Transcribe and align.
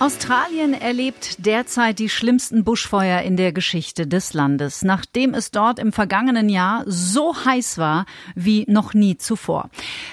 Australien 0.00 0.74
erlebt 0.74 1.46
derzeit 1.46 2.00
die 2.00 2.08
schlimmsten 2.08 2.64
Buschfeuer 2.64 3.20
in 3.22 3.36
der 3.36 3.52
Geschichte 3.52 4.08
des 4.08 4.34
Landes, 4.34 4.82
nachdem 4.82 5.34
es 5.34 5.52
dort 5.52 5.78
im 5.78 5.92
vergangenen 5.92 6.48
Jahr 6.48 6.82
so 6.86 7.36
heiß 7.44 7.78
war 7.78 8.04
wie 8.34 8.64
noch 8.68 8.92
nie 8.92 9.16
zuvor. 9.16 9.70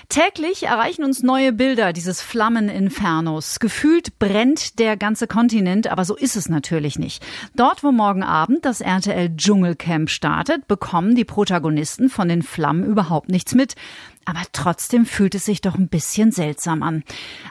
Täglich 0.08 0.64
erreichen 0.64 1.04
uns 1.04 1.23
neue 1.23 1.52
Bilder 1.52 1.94
dieses 1.94 2.22
Flammeninfernos. 2.22 3.59
Gefühlt 3.59 4.20
brennt 4.20 4.78
der 4.78 4.98
ganze 4.98 5.26
Kontinent, 5.26 5.88
aber 5.88 6.05
so 6.05 6.16
ist 6.16 6.36
es 6.36 6.48
natürlich 6.48 7.00
nicht. 7.00 7.26
Dort, 7.55 7.84
wo 7.84 7.91
morgen 7.91 8.23
Abend 8.23 8.66
das 8.66 8.82
RTL 8.82 9.36
Dschungelcamp 9.36 10.12
startet, 10.12 10.68
bekommen 10.68 11.16
die 11.16 11.26
Protagonisten 11.26 12.09
von 12.09 12.30
den 12.30 12.44
Flammen 12.44 12.86
überhaupt 12.86 13.30
nichts 13.30 13.55
mit. 13.55 13.73
Aber 14.25 14.41
trotzdem 14.53 15.05
fühlt 15.05 15.35
es 15.35 15.45
sich 15.45 15.61
doch 15.61 15.75
ein 15.75 15.89
bisschen 15.89 16.31
seltsam 16.31 16.84
an. 16.84 17.03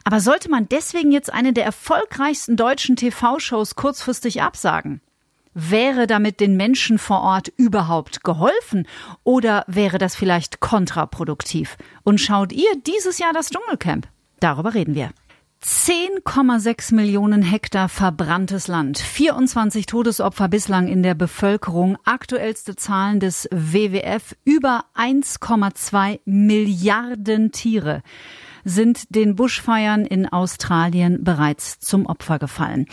Aber 0.05 0.21
sollte 0.21 0.51
man 0.51 0.69
deswegen 0.69 1.11
jetzt 1.11 1.33
eine 1.33 1.53
der 1.53 1.65
erfolgreichsten 1.65 2.57
deutschen 2.57 2.97
TV-Shows 2.97 3.75
kurzfristig 3.75 4.43
absagen? 4.43 5.01
Wäre 5.53 6.07
damit 6.07 6.39
den 6.39 6.57
Menschen 6.57 6.99
vor 6.99 7.23
Ort 7.23 7.49
überhaupt 7.57 8.23
geholfen 8.23 8.87
oder 9.25 9.65
wäre 9.67 9.99
das 9.99 10.15
vielleicht 10.15 10.61
kontraproduktiv? 10.61 11.77
Und 12.05 12.21
schaut 12.21 12.53
ihr 12.53 12.71
dieses 12.87 13.19
Jahr 13.19 13.33
das 13.33 13.51
Dschungelcamp? 13.51 14.07
Darüber 14.39 14.75
reden 14.75 14.95
wir. 14.95 15.11
10,6 15.63 16.95
Millionen 16.95 17.43
Hektar 17.43 17.91
verbranntes 17.91 18.67
Land, 18.67 18.99
24 18.99 19.85
Todesopfer 19.85 20.49
bislang 20.49 20.89
in 20.89 21.03
der 21.03 21.15
Bevölkerung, 21.15 21.99
aktuellste 22.05 22.77
Zahlen 22.77 23.21
des 23.21 23.47
WWF, 23.53 24.35
über 24.45 24.87
1,2 24.97 26.21
Milliarden 26.25 27.53
Tiere 27.53 28.03
sind 28.65 29.15
den 29.15 29.37
Buschfeiern 29.37 30.05
in 30.05 30.27
Australien 30.27 31.25
bereits 31.25 31.79
zum 31.79 32.07
Opfer 32.07 32.39
gefallen. 32.39 32.87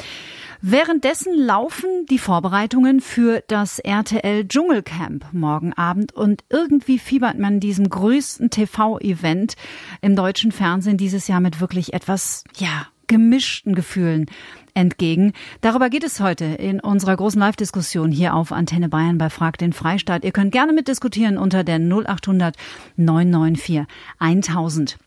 Währenddessen 0.62 1.38
laufen 1.38 2.06
die 2.09 2.18
Vorbereitungen 2.18 3.00
für 3.00 3.44
das 3.48 3.78
RTL 3.78 4.48
Dschungelcamp 4.48 5.26
morgen 5.32 5.74
Abend 5.74 6.14
und 6.14 6.44
irgendwie 6.50 6.98
fiebert 6.98 7.38
man 7.38 7.59
diesem 7.59 7.90
größten 7.90 8.50
TV-Event 8.50 9.56
im 10.02 10.16
deutschen 10.16 10.52
Fernsehen 10.52 10.98
dieses 10.98 11.28
Jahr 11.28 11.42
mit 11.42 11.62
wirklich 11.62 11.94
etwas, 11.94 12.44
ja, 12.58 12.88
gemischten 13.06 13.76
Gefühlen 13.76 14.26
entgegen. 14.74 15.34
Darüber 15.62 15.90
geht 15.90 16.04
es 16.04 16.20
heute 16.20 16.46
in 16.46 16.80
unserer 16.80 17.16
großen 17.16 17.40
Live-Diskussion 17.40 18.12
hier 18.12 18.36
auf 18.36 18.52
Antenne 18.52 18.90
Bayern 18.90 19.18
bei 19.18 19.30
Frag 19.30 19.58
den 19.58 19.74
Freistaat. 19.74 20.24
Ihr 20.24 20.31
könnt 20.31 20.52
gerne 20.52 20.74
mitdiskutieren 20.74 21.38
unter 21.38 21.64
der 21.64 21.80
0800 21.80 22.56
994 22.96 23.86
1000. 24.20 24.98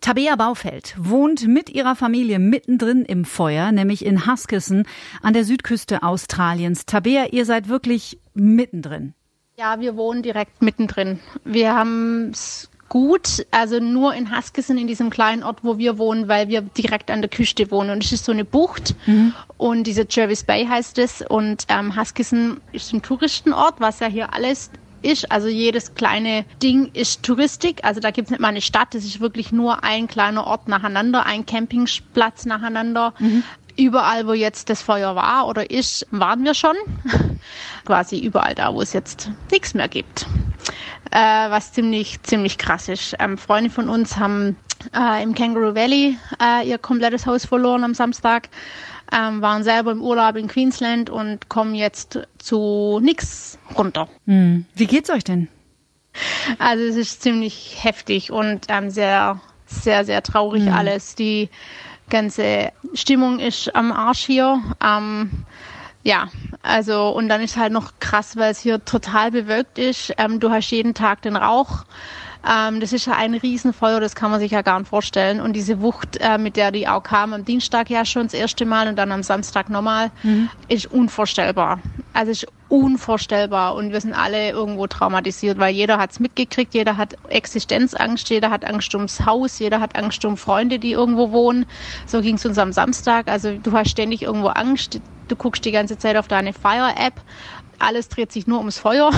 Tabea 0.00 0.36
Baufeld 0.36 0.94
wohnt 0.98 1.46
mit 1.48 1.70
ihrer 1.70 1.96
Familie 1.96 2.38
mittendrin 2.38 3.04
im 3.04 3.24
Feuer, 3.24 3.72
nämlich 3.72 4.04
in 4.04 4.26
Huskisson 4.26 4.84
an 5.22 5.32
der 5.32 5.44
Südküste 5.44 6.02
Australiens. 6.02 6.86
Tabea, 6.86 7.26
ihr 7.32 7.44
seid 7.44 7.68
wirklich 7.68 8.18
mittendrin. 8.34 9.14
Ja, 9.56 9.80
wir 9.80 9.96
wohnen 9.96 10.22
direkt 10.22 10.60
mittendrin. 10.60 11.18
Wir 11.44 11.74
haben 11.74 12.30
es 12.30 12.70
gut, 12.88 13.46
also 13.50 13.80
nur 13.80 14.14
in 14.14 14.36
Huskisson, 14.36 14.78
in 14.78 14.86
diesem 14.86 15.10
kleinen 15.10 15.42
Ort, 15.42 15.60
wo 15.62 15.78
wir 15.78 15.98
wohnen, 15.98 16.28
weil 16.28 16.48
wir 16.48 16.60
direkt 16.60 17.10
an 17.10 17.22
der 17.22 17.30
Küste 17.30 17.70
wohnen. 17.70 17.90
Und 17.90 18.04
es 18.04 18.12
ist 18.12 18.24
so 18.24 18.32
eine 18.32 18.44
Bucht 18.44 18.94
mhm. 19.06 19.32
und 19.56 19.86
diese 19.86 20.06
Jervis 20.08 20.44
Bay 20.44 20.66
heißt 20.66 20.98
es. 20.98 21.22
Und 21.22 21.64
ähm, 21.68 21.96
Huskisson 21.96 22.60
ist 22.72 22.92
ein 22.92 23.02
Touristenort, 23.02 23.80
was 23.80 24.00
ja 24.00 24.06
hier 24.06 24.32
alles 24.32 24.70
ist. 25.02 25.30
Also 25.30 25.48
jedes 25.48 25.94
kleine 25.94 26.44
Ding 26.62 26.90
ist 26.92 27.22
Touristik. 27.22 27.84
Also 27.84 28.00
da 28.00 28.10
gibt 28.10 28.26
es 28.26 28.30
nicht 28.30 28.40
mal 28.40 28.48
eine 28.48 28.60
Stadt, 28.60 28.94
das 28.94 29.04
ist 29.04 29.20
wirklich 29.20 29.52
nur 29.52 29.84
ein 29.84 30.06
kleiner 30.06 30.46
Ort 30.46 30.68
nacheinander, 30.68 31.26
ein 31.26 31.46
Campingplatz 31.46 32.46
nacheinander. 32.46 33.14
Mhm. 33.18 33.42
Überall, 33.78 34.26
wo 34.26 34.32
jetzt 34.32 34.70
das 34.70 34.80
Feuer 34.80 35.16
war 35.16 35.46
oder 35.48 35.70
ist, 35.70 36.06
waren 36.10 36.44
wir 36.44 36.54
schon. 36.54 36.76
Quasi 37.84 38.18
überall 38.18 38.54
da, 38.54 38.72
wo 38.74 38.80
es 38.80 38.94
jetzt 38.94 39.30
nichts 39.50 39.74
mehr 39.74 39.88
gibt. 39.88 40.26
Äh, 41.10 41.50
was 41.50 41.72
ziemlich, 41.72 42.22
ziemlich 42.22 42.58
krass 42.58 42.88
ist. 42.88 43.14
Ähm, 43.18 43.36
Freunde 43.36 43.70
von 43.70 43.88
uns 43.88 44.16
haben 44.16 44.56
äh, 44.94 45.22
im 45.22 45.34
Kangaroo 45.34 45.74
Valley 45.74 46.18
äh, 46.42 46.68
ihr 46.68 46.78
komplettes 46.78 47.26
Haus 47.26 47.44
verloren 47.44 47.84
am 47.84 47.94
Samstag 47.94 48.48
ähm, 49.12 49.42
waren 49.42 49.62
selber 49.62 49.92
im 49.92 50.02
Urlaub 50.02 50.36
in 50.36 50.48
Queensland 50.48 51.10
und 51.10 51.48
kommen 51.48 51.74
jetzt 51.74 52.20
zu 52.38 53.00
nix 53.02 53.58
runter. 53.76 54.08
Hm. 54.26 54.66
Wie 54.74 54.86
geht's 54.86 55.10
euch 55.10 55.24
denn? 55.24 55.48
Also 56.58 56.84
es 56.84 56.96
ist 56.96 57.22
ziemlich 57.22 57.78
heftig 57.82 58.30
und 58.30 58.66
ähm, 58.68 58.90
sehr, 58.90 59.40
sehr, 59.66 60.04
sehr 60.04 60.22
traurig 60.22 60.64
hm. 60.66 60.72
alles. 60.72 61.14
Die 61.14 61.50
ganze 62.08 62.72
Stimmung 62.94 63.38
ist 63.38 63.74
am 63.74 63.92
Arsch 63.92 64.24
hier. 64.24 64.62
Ähm, 64.82 65.30
ja, 66.02 66.28
also 66.62 67.08
und 67.10 67.28
dann 67.28 67.40
ist 67.40 67.56
halt 67.56 67.72
noch 67.72 67.94
krass, 67.98 68.36
weil 68.36 68.52
es 68.52 68.60
hier 68.60 68.84
total 68.84 69.32
bewölkt 69.32 69.78
ist. 69.78 70.12
Ähm, 70.18 70.40
du 70.40 70.50
hast 70.50 70.70
jeden 70.70 70.94
Tag 70.94 71.22
den 71.22 71.36
Rauch. 71.36 71.84
Ähm, 72.48 72.80
das 72.80 72.92
ist 72.92 73.06
ja 73.06 73.14
ein 73.14 73.34
Riesenfeuer, 73.34 74.00
das 74.00 74.14
kann 74.14 74.30
man 74.30 74.40
sich 74.40 74.52
ja 74.52 74.62
gar 74.62 74.78
nicht 74.78 74.88
vorstellen. 74.88 75.40
Und 75.40 75.54
diese 75.54 75.80
Wucht, 75.80 76.18
äh, 76.20 76.38
mit 76.38 76.56
der 76.56 76.70
die 76.70 76.86
auch 76.86 77.02
kam, 77.02 77.32
am 77.32 77.44
Dienstag 77.44 77.90
ja 77.90 78.04
schon 78.04 78.24
das 78.24 78.34
erste 78.34 78.64
Mal 78.64 78.88
und 78.88 78.96
dann 78.96 79.10
am 79.10 79.22
Samstag 79.22 79.68
nochmal, 79.68 80.10
mhm. 80.22 80.48
ist 80.68 80.86
unvorstellbar. 80.86 81.80
Also 82.12 82.30
ist 82.30 82.46
unvorstellbar 82.68 83.74
und 83.74 83.92
wir 83.92 84.00
sind 84.00 84.12
alle 84.12 84.50
irgendwo 84.50 84.86
traumatisiert, 84.86 85.58
weil 85.58 85.74
jeder 85.74 85.98
hat 85.98 86.12
es 86.12 86.20
mitgekriegt, 86.20 86.74
jeder 86.74 86.96
hat 86.96 87.16
Existenzangst, 87.28 88.28
jeder 88.30 88.50
hat 88.50 88.64
Angst 88.64 88.94
ums 88.94 89.24
Haus, 89.24 89.58
jeder 89.58 89.80
hat 89.80 89.96
Angst 89.96 90.24
um 90.24 90.36
Freunde, 90.36 90.78
die 90.78 90.92
irgendwo 90.92 91.30
wohnen. 91.30 91.66
So 92.06 92.20
ging 92.20 92.36
es 92.36 92.46
uns 92.46 92.58
am 92.58 92.72
Samstag. 92.72 93.28
Also 93.28 93.56
du 93.56 93.72
hast 93.72 93.90
ständig 93.90 94.22
irgendwo 94.22 94.48
Angst, 94.48 95.00
du 95.28 95.36
guckst 95.36 95.64
die 95.64 95.72
ganze 95.72 95.98
Zeit 95.98 96.16
auf 96.16 96.28
deine 96.28 96.52
Fire-App 96.52 97.14
alles 97.78 98.08
dreht 98.08 98.32
sich 98.32 98.46
nur 98.46 98.58
ums 98.58 98.78
Feuer. 98.78 99.10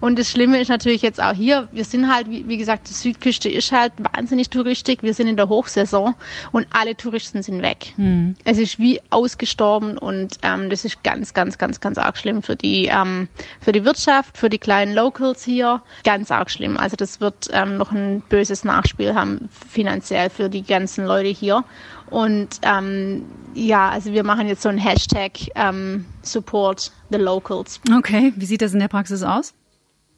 Und 0.00 0.18
das 0.18 0.30
Schlimme 0.30 0.60
ist 0.60 0.68
natürlich 0.68 1.02
jetzt 1.02 1.22
auch 1.22 1.32
hier, 1.32 1.68
wir 1.72 1.84
sind 1.84 2.12
halt, 2.12 2.30
wie, 2.30 2.48
wie 2.48 2.56
gesagt, 2.56 2.88
die 2.88 2.94
Südküste 2.94 3.48
ist 3.48 3.72
halt 3.72 3.92
wahnsinnig 3.98 4.50
touristisch. 4.50 4.98
Wir 5.00 5.14
sind 5.14 5.28
in 5.28 5.36
der 5.36 5.48
Hochsaison 5.48 6.14
und 6.52 6.66
alle 6.70 6.96
Touristen 6.96 7.42
sind 7.42 7.62
weg. 7.62 7.92
Mhm. 7.96 8.36
Es 8.44 8.58
ist 8.58 8.78
wie 8.78 9.00
ausgestorben 9.10 9.98
und 9.98 10.38
ähm, 10.42 10.70
das 10.70 10.84
ist 10.84 11.02
ganz, 11.04 11.34
ganz, 11.34 11.58
ganz, 11.58 11.80
ganz 11.80 11.98
arg 11.98 12.16
schlimm 12.16 12.42
für 12.42 12.56
die, 12.56 12.86
ähm, 12.86 13.28
für 13.60 13.72
die 13.72 13.84
Wirtschaft, 13.84 14.38
für 14.38 14.48
die 14.48 14.58
kleinen 14.58 14.94
Locals 14.94 15.44
hier. 15.44 15.82
Ganz 16.04 16.30
arg 16.30 16.50
schlimm. 16.50 16.76
Also 16.76 16.96
das 16.96 17.20
wird 17.20 17.48
ähm, 17.52 17.76
noch 17.76 17.92
ein 17.92 18.22
böses 18.28 18.64
Nachspiel 18.64 19.14
haben 19.14 19.48
finanziell 19.68 20.30
für 20.30 20.48
die 20.48 20.62
ganzen 20.62 21.04
Leute 21.06 21.28
hier. 21.28 21.64
Und 22.10 22.60
ähm, 22.62 23.24
ja, 23.54 23.88
also 23.88 24.12
wir 24.12 24.24
machen 24.24 24.48
jetzt 24.48 24.62
so 24.62 24.68
ein 24.68 24.78
Hashtag 24.78 25.32
ähm, 25.54 26.04
Support 26.22 26.92
the 27.10 27.18
Locals. 27.18 27.80
Okay, 27.96 28.32
wie 28.36 28.46
sieht 28.46 28.62
das 28.62 28.72
in 28.72 28.80
der 28.80 28.88
Praxis 28.88 29.22
aus? 29.22 29.54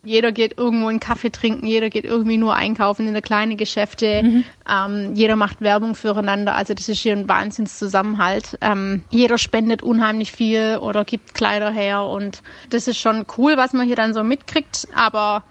Jeder 0.04 0.32
geht 0.32 0.58
irgendwo 0.58 0.88
einen 0.88 0.98
Kaffee 0.98 1.30
trinken, 1.30 1.64
jeder 1.64 1.88
geht 1.88 2.04
irgendwie 2.04 2.36
nur 2.36 2.56
einkaufen 2.56 3.06
in 3.06 3.12
der 3.12 3.22
kleinen 3.22 3.56
Geschäfte. 3.56 4.22
Mhm. 4.24 4.44
Ähm, 4.68 5.14
jeder 5.14 5.36
macht 5.36 5.60
Werbung 5.60 5.94
füreinander. 5.94 6.56
Also 6.56 6.74
das 6.74 6.88
ist 6.88 6.98
hier 6.98 7.12
ein 7.12 7.28
Wahnsinnszusammenhalt. 7.28 8.58
Ähm, 8.62 9.04
jeder 9.10 9.38
spendet 9.38 9.82
unheimlich 9.82 10.32
viel 10.32 10.78
oder 10.80 11.04
gibt 11.04 11.34
Kleider 11.34 11.70
her 11.70 12.02
und 12.02 12.42
das 12.70 12.88
ist 12.88 12.98
schon 12.98 13.26
cool, 13.38 13.56
was 13.56 13.74
man 13.74 13.86
hier 13.86 13.94
dann 13.94 14.12
so 14.12 14.24
mitkriegt. 14.24 14.88
Aber 14.92 15.44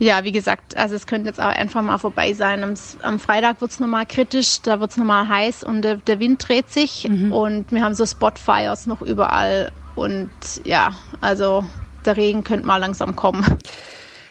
ja, 0.00 0.24
wie 0.24 0.32
gesagt, 0.32 0.76
also 0.78 0.94
es 0.94 1.06
könnte 1.06 1.28
jetzt 1.28 1.40
auch 1.40 1.44
einfach 1.44 1.82
mal 1.82 1.98
vorbei 1.98 2.32
sein. 2.32 2.64
Am, 2.64 2.74
am 3.02 3.20
Freitag 3.20 3.60
wird's 3.60 3.80
nochmal 3.80 4.06
kritisch, 4.06 4.62
da 4.62 4.80
wird's 4.80 4.96
nochmal 4.96 5.28
heiß 5.28 5.62
und 5.62 5.82
der, 5.82 5.96
der 5.96 6.18
Wind 6.18 6.48
dreht 6.48 6.70
sich 6.70 7.06
mhm. 7.06 7.32
und 7.32 7.70
wir 7.70 7.82
haben 7.82 7.94
so 7.94 8.06
Spotfires 8.06 8.86
noch 8.86 9.02
überall 9.02 9.72
und 9.94 10.30
ja, 10.64 10.94
also 11.20 11.64
der 12.06 12.16
Regen 12.16 12.44
könnte 12.44 12.66
mal 12.66 12.78
langsam 12.78 13.14
kommen. 13.14 13.44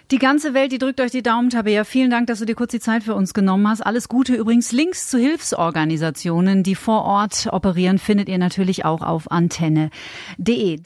Die 0.09 0.17
ganze 0.17 0.55
Welt, 0.55 0.71
die 0.71 0.79
drückt 0.79 1.01
euch 1.01 1.11
die 1.11 1.21
Daumen, 1.21 1.51
Tabea. 1.51 1.83
Vielen 1.83 2.09
Dank, 2.09 2.25
dass 2.25 2.39
du 2.39 2.45
dir 2.45 2.55
kurz 2.55 2.71
die 2.71 2.79
Zeit 2.79 3.03
für 3.03 3.13
uns 3.13 3.35
genommen 3.35 3.67
hast. 3.67 3.81
Alles 3.81 4.09
Gute. 4.09 4.33
Übrigens, 4.33 4.71
Links 4.71 5.07
zu 5.07 5.19
Hilfsorganisationen, 5.19 6.63
die 6.63 6.73
vor 6.73 7.03
Ort 7.05 7.47
operieren, 7.51 7.99
findet 7.99 8.27
ihr 8.27 8.39
natürlich 8.39 8.85
auch 8.85 9.03
auf 9.03 9.29
antenne.de. 9.29 10.79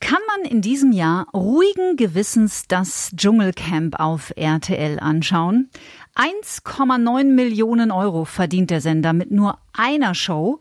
Kann 0.00 0.18
man 0.28 0.50
in 0.50 0.60
diesem 0.60 0.92
Jahr 0.92 1.26
ruhigen 1.32 1.96
Gewissens 1.96 2.66
das 2.68 3.12
Dschungelcamp 3.16 3.98
auf 3.98 4.32
RTL 4.36 4.98
anschauen? 5.00 5.70
1,9 6.14 7.24
Millionen 7.24 7.90
Euro 7.90 8.24
verdient 8.24 8.70
der 8.70 8.80
Sender 8.80 9.12
mit 9.12 9.30
nur 9.30 9.58
einer 9.72 10.14
Show. 10.14 10.60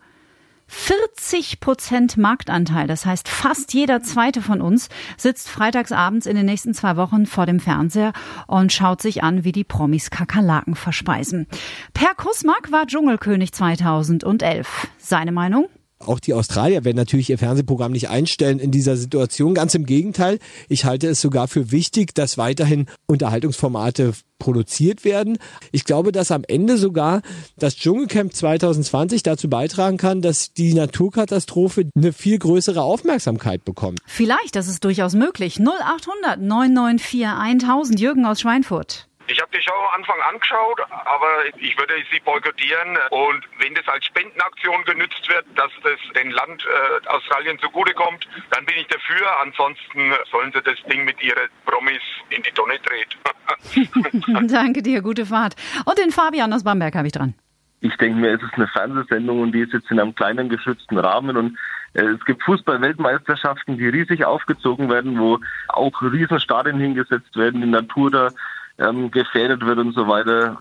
40 0.67 1.59
Prozent 1.59 2.17
Marktanteil, 2.17 2.87
das 2.87 3.05
heißt 3.05 3.27
fast 3.27 3.73
jeder 3.73 4.01
zweite 4.01 4.41
von 4.41 4.61
uns 4.61 4.89
sitzt 5.15 5.47
freitagsabends 5.49 6.25
in 6.25 6.35
den 6.35 6.45
nächsten 6.45 6.73
zwei 6.73 6.97
Wochen 6.97 7.27
vor 7.27 7.45
dem 7.45 7.59
Fernseher 7.59 8.13
und 8.47 8.73
schaut 8.73 9.01
sich 9.01 9.23
an, 9.23 9.43
wie 9.43 9.51
die 9.51 9.63
Promis 9.63 10.09
Kakerlaken 10.09 10.75
verspeisen. 10.75 11.45
Per 11.93 12.15
Kusmak 12.15 12.71
war 12.71 12.87
Dschungelkönig 12.87 13.53
2011. 13.53 14.87
Seine 14.97 15.31
Meinung? 15.31 15.67
Auch 15.99 16.19
die 16.19 16.33
Australier 16.33 16.83
werden 16.83 16.97
natürlich 16.97 17.29
ihr 17.29 17.37
Fernsehprogramm 17.37 17.93
nicht 17.93 18.09
einstellen 18.09 18.59
in 18.59 18.71
dieser 18.71 18.97
Situation. 18.97 19.53
Ganz 19.53 19.75
im 19.75 19.85
Gegenteil. 19.85 20.39
Ich 20.67 20.85
halte 20.85 21.07
es 21.07 21.21
sogar 21.21 21.47
für 21.47 21.71
wichtig, 21.71 22.13
dass 22.13 22.37
weiterhin 22.37 22.87
Unterhaltungsformate 23.07 24.13
produziert 24.37 25.05
werden. 25.05 25.37
Ich 25.71 25.85
glaube, 25.85 26.11
dass 26.11 26.31
am 26.31 26.43
Ende 26.45 26.77
sogar 26.77 27.21
das 27.57 27.77
Dschungelcamp 27.77 28.33
2020 28.33 29.23
dazu 29.23 29.49
beitragen 29.49 29.97
kann, 29.97 30.21
dass 30.21 30.51
die 30.53 30.73
Naturkatastrophe 30.73 31.89
eine 31.95 32.11
viel 32.11 32.39
größere 32.39 32.81
Aufmerksamkeit 32.81 33.63
bekommt. 33.63 33.99
Vielleicht, 34.05 34.55
das 34.55 34.67
ist 34.67 34.83
durchaus 34.83 35.13
möglich. 35.13 35.59
0800 35.59 36.41
994 36.41 37.25
1000 37.25 37.99
Jürgen 37.99 38.25
aus 38.25 38.41
Schweinfurt. 38.41 39.07
Ich 39.27 39.41
habe 39.41 39.51
die 39.55 39.61
Show 39.61 39.73
am 39.73 40.01
Anfang 40.01 40.19
angeschaut, 40.29 40.79
aber 40.89 41.45
ich 41.57 41.77
würde 41.77 41.93
sie 42.11 42.19
boykottieren. 42.19 42.97
Und 43.09 43.43
wenn 43.59 43.73
das 43.73 43.87
als 43.87 44.05
Spendenaktion 44.05 44.83
genützt 44.85 45.27
wird, 45.27 45.45
dass 45.55 45.71
das 45.83 45.99
dem 46.15 46.31
Land 46.31 46.63
äh, 46.65 47.07
Australien 47.07 47.57
zugutekommt, 47.59 48.27
dann 48.51 48.65
bin 48.65 48.75
ich 48.77 48.87
dafür. 48.87 49.25
Ansonsten 49.41 50.13
sollen 50.31 50.51
sie 50.53 50.61
das 50.61 50.75
Ding 50.91 51.05
mit 51.05 51.21
ihren 51.23 51.49
Promis 51.65 52.01
in 52.29 52.43
die 52.43 52.51
Tonne 52.51 52.79
drehen. 52.79 54.47
Danke 54.47 54.81
dir, 54.81 55.01
gute 55.01 55.25
Fahrt. 55.25 55.55
Und 55.85 55.97
den 55.97 56.11
Fabian 56.11 56.53
aus 56.53 56.63
Bamberg 56.63 56.95
habe 56.95 57.07
ich 57.07 57.13
dran. 57.13 57.33
Ich 57.81 57.95
denke 57.97 58.19
mir, 58.19 58.33
es 58.33 58.41
ist 58.41 58.53
eine 58.55 58.67
Fernsehsendung 58.67 59.41
und 59.41 59.51
die 59.51 59.59
ist 59.59 59.73
jetzt 59.73 59.91
in 59.91 59.99
einem 59.99 60.15
kleinen 60.15 60.49
geschützten 60.49 60.97
Rahmen 60.97 61.37
und 61.37 61.57
äh, 61.93 62.03
es 62.03 62.23
gibt 62.25 62.41
Fußball-Weltmeisterschaften, 62.43 63.77
die 63.77 63.87
riesig 63.87 64.25
aufgezogen 64.25 64.89
werden, 64.89 65.19
wo 65.19 65.39
auch 65.67 66.01
Riesenstadien 66.01 66.79
hingesetzt 66.79 67.35
werden, 67.35 67.61
die 67.61 67.67
Natur 67.67 68.11
da 68.11 68.29
ähm, 68.77 69.11
gefährdet 69.11 69.65
wird 69.65 69.79
und 69.79 69.93
so 69.93 70.07
weiter. 70.07 70.57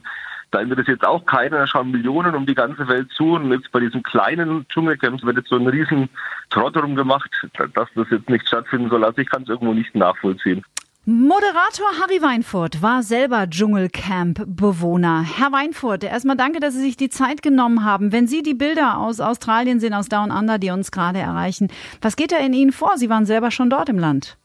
Da 0.51 0.61
interessiert 0.61 0.99
jetzt 0.99 1.07
auch 1.07 1.27
keiner, 1.27 1.59
da 1.59 1.67
schauen 1.67 1.91
Millionen 1.91 2.35
um 2.37 2.47
die 2.47 2.55
ganze 2.55 2.87
Welt 2.87 3.11
zu 3.11 3.33
und 3.33 3.51
jetzt 3.51 3.73
bei 3.73 3.81
diesen 3.81 4.05
kleinen 4.05 4.69
Dschungelcamps 4.69 5.25
wird 5.25 5.39
jetzt 5.39 5.49
so 5.49 5.57
ein 5.57 5.67
riesen 5.67 6.09
Trott 6.51 6.77
rumgemacht, 6.77 7.31
dass 7.75 7.89
das 7.95 8.07
jetzt 8.11 8.31
nicht 8.31 8.47
stattfinden 8.47 8.89
soll. 8.89 9.05
Also 9.05 9.19
ich 9.19 9.29
kann 9.29 9.43
es 9.43 9.49
irgendwo 9.49 9.75
nicht 9.75 9.95
nachvollziehen. 9.97 10.65
Moderator 11.07 11.87
Harry 12.01 12.23
Weinfurt 12.23 12.81
war 12.81 13.03
selber 13.03 13.47
Dschungelcamp-Bewohner. 13.47 15.23
Herr 15.23 15.53
Weinfurt, 15.53 16.03
erstmal 16.03 16.37
danke, 16.37 16.61
dass 16.61 16.73
Sie 16.73 16.81
sich 16.81 16.97
die 16.97 17.11
Zeit 17.11 17.43
genommen 17.43 17.85
haben. 17.85 18.11
Wenn 18.11 18.27
Sie 18.27 18.43
die 18.43 18.55
Bilder 18.55 18.97
aus 18.97 19.21
Australien 19.21 19.81
sehen, 19.81 19.93
aus 19.93 20.09
Down 20.09 20.31
Under, 20.31 20.59
die 20.59 20.71
uns 20.71 20.93
gerade 20.93 21.19
erreichen, 21.19 21.69
was 22.01 22.17
geht 22.17 22.33
da 22.33 22.39
in 22.39 22.55
Ihnen 22.55 22.73
vor? 22.73 22.97
Sie 22.97 23.11
waren 23.11 23.27
selber 23.27 23.51
schon 23.51 23.69
dort 23.69 23.91
im 23.91 23.99
Land. 23.99 24.39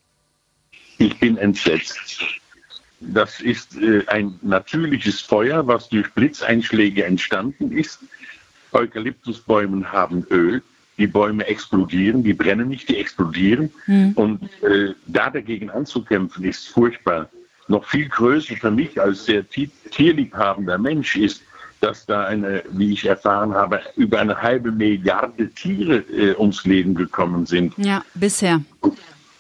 Ich 0.98 1.18
bin 1.18 1.38
entsetzt. 1.38 2.22
Das 3.00 3.40
ist 3.40 3.78
äh, 3.78 4.04
ein 4.08 4.40
natürliches 4.42 5.22
Feuer, 5.22 5.66
was 5.68 5.90
durch 5.90 6.12
Blitzeinschläge 6.14 7.06
entstanden 7.06 7.72
ist. 7.72 8.00
Eukalyptusbäume 8.72 9.92
haben 9.92 10.26
Öl. 10.30 10.62
Die 10.98 11.08
Bäume 11.08 11.48
explodieren, 11.48 12.24
die 12.24 12.34
brennen 12.34 12.68
nicht, 12.68 12.90
die 12.90 12.98
explodieren. 12.98 13.72
Mhm. 13.88 14.12
Und 14.16 14.44
äh, 14.64 14.94
da 15.08 15.30
dagegen 15.30 15.70
anzukämpfen, 15.70 16.44
ist 16.44 16.68
furchtbar. 16.68 17.30
Noch 17.70 17.86
viel 17.86 18.10
größer 18.10 18.56
für 18.58 18.72
mich 18.72 19.00
als 19.00 19.26
sehr 19.26 19.46
tierliebhabender 19.48 20.78
Mensch 20.78 21.16
ist, 21.16 21.42
dass 21.80 22.06
da 22.06 22.26
eine, 22.26 22.64
wie 22.72 22.92
ich 22.92 23.06
erfahren 23.06 23.54
habe, 23.54 23.80
über 23.96 24.20
eine 24.20 24.42
halbe 24.42 24.72
Milliarde 24.72 25.50
Tiere 25.52 25.98
äh, 26.12 26.36
ums 26.36 26.66
Leben 26.66 26.96
gekommen 26.96 27.46
sind. 27.46 27.74
Ja, 27.78 28.04
bisher. 28.16 28.62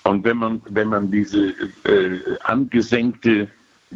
Und 0.09 0.23
wenn 0.23 0.38
man, 0.38 0.61
wenn 0.69 0.88
man 0.88 1.11
diese 1.11 1.53
äh, 1.83 2.19
angesenkte 2.44 3.47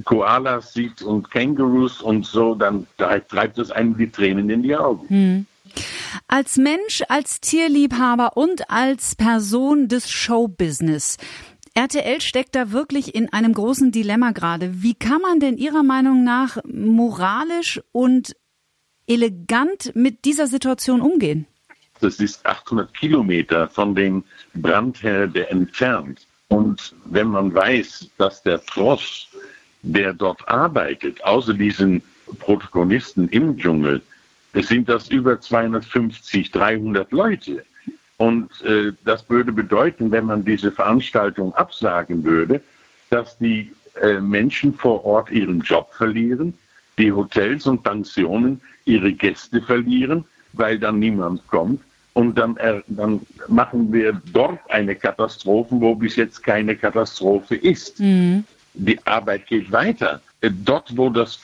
Koalas 0.05 0.73
sieht 0.73 1.01
und 1.01 1.31
Kängurus 1.31 2.01
und 2.01 2.25
so, 2.25 2.53
dann 2.53 2.85
treibt 2.97 3.57
es 3.57 3.71
einem 3.71 3.97
die 3.97 4.09
Tränen 4.09 4.49
in 4.49 4.61
die 4.61 4.75
Augen. 4.75 5.07
Hm. 5.09 5.45
Als 6.27 6.57
Mensch, 6.57 7.01
als 7.09 7.41
Tierliebhaber 7.41 8.37
und 8.37 8.69
als 8.69 9.15
Person 9.15 9.87
des 9.87 10.11
Showbusiness. 10.11 11.17
RTL 11.73 12.21
steckt 12.21 12.53
da 12.53 12.71
wirklich 12.71 13.15
in 13.15 13.33
einem 13.33 13.53
großen 13.53 13.91
Dilemma 13.91 14.31
gerade. 14.31 14.83
Wie 14.83 14.93
kann 14.93 15.21
man 15.21 15.39
denn 15.39 15.57
Ihrer 15.57 15.81
Meinung 15.81 16.23
nach 16.23 16.57
moralisch 16.65 17.81
und 17.91 18.35
elegant 19.07 19.95
mit 19.95 20.25
dieser 20.25 20.45
Situation 20.45 21.01
umgehen? 21.01 21.47
Das 22.03 22.19
ist 22.19 22.45
800 22.45 22.93
Kilometer 22.93 23.69
von 23.69 23.95
dem 23.95 24.25
Brandherde 24.55 25.49
entfernt. 25.49 26.27
Und 26.49 26.93
wenn 27.05 27.27
man 27.27 27.55
weiß, 27.55 28.09
dass 28.17 28.43
der 28.43 28.59
Frost, 28.59 29.29
der 29.83 30.13
dort 30.13 30.45
arbeitet, 30.49 31.23
außer 31.23 31.53
diesen 31.53 32.03
Protagonisten 32.39 33.29
im 33.29 33.57
Dschungel, 33.57 34.01
es 34.51 34.67
sind 34.67 34.89
das 34.89 35.07
über 35.07 35.39
250, 35.39 36.51
300 36.51 37.09
Leute. 37.13 37.63
Und 38.17 38.49
äh, 38.63 38.91
das 39.05 39.29
würde 39.29 39.53
bedeuten, 39.53 40.11
wenn 40.11 40.25
man 40.25 40.43
diese 40.43 40.73
Veranstaltung 40.73 41.55
absagen 41.55 42.25
würde, 42.25 42.61
dass 43.11 43.37
die 43.37 43.71
äh, 44.01 44.19
Menschen 44.19 44.73
vor 44.73 45.05
Ort 45.05 45.31
ihren 45.31 45.61
Job 45.61 45.93
verlieren, 45.93 46.53
die 46.97 47.13
Hotels 47.13 47.65
und 47.65 47.81
Pensionen 47.81 48.59
ihre 48.83 49.13
Gäste 49.13 49.61
verlieren, 49.61 50.25
weil 50.51 50.77
dann 50.77 50.99
niemand 50.99 51.47
kommt 51.47 51.79
und 52.13 52.37
dann, 52.37 52.57
dann 52.87 53.21
machen 53.47 53.91
wir 53.91 54.21
dort 54.31 54.59
eine 54.69 54.95
Katastrophe, 54.95 55.75
wo 55.79 55.95
bis 55.95 56.15
jetzt 56.15 56.43
keine 56.43 56.75
Katastrophe 56.75 57.55
ist. 57.55 57.99
Mhm. 57.99 58.43
Die 58.75 59.05
Arbeit 59.05 59.47
geht 59.47 59.71
weiter. 59.71 60.21
Äh, 60.41 60.51
dort, 60.51 60.95
wo 60.97 61.09
das 61.09 61.39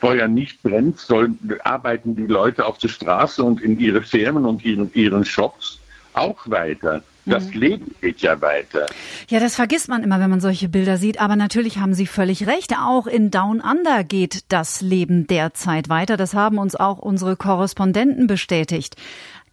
Feuer 0.00 0.28
nicht 0.28 0.62
brennt, 0.62 0.98
sollen, 0.98 1.38
arbeiten 1.64 2.16
die 2.16 2.26
Leute 2.26 2.66
auf 2.66 2.78
der 2.78 2.88
Straße 2.88 3.42
und 3.42 3.60
in 3.60 3.78
ihre 3.78 4.02
Firmen 4.02 4.44
und 4.44 4.64
ihren, 4.64 4.92
ihren 4.94 5.24
Shops 5.24 5.80
auch 6.12 6.38
weiter. 6.48 7.02
Das 7.24 7.46
mhm. 7.46 7.60
Leben 7.60 7.94
geht 8.00 8.20
ja 8.20 8.40
weiter. 8.40 8.86
Ja, 9.28 9.38
das 9.38 9.54
vergisst 9.54 9.88
man 9.88 10.02
immer, 10.02 10.18
wenn 10.18 10.30
man 10.30 10.40
solche 10.40 10.68
Bilder 10.68 10.96
sieht. 10.96 11.20
Aber 11.20 11.36
natürlich 11.36 11.78
haben 11.78 11.94
Sie 11.94 12.06
völlig 12.06 12.48
recht. 12.48 12.74
Auch 12.76 13.06
in 13.06 13.30
Down 13.30 13.60
Under 13.60 14.02
geht 14.02 14.44
das 14.48 14.80
Leben 14.80 15.28
derzeit 15.28 15.88
weiter. 15.88 16.16
Das 16.16 16.34
haben 16.34 16.58
uns 16.58 16.74
auch 16.74 16.98
unsere 16.98 17.36
Korrespondenten 17.36 18.26
bestätigt. 18.26 18.96